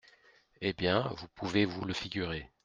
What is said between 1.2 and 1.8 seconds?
pouvez